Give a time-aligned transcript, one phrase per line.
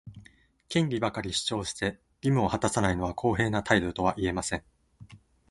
[0.67, 4.63] 権利ばかり主張して、義務を果たさないのは公平な態度とは言えません。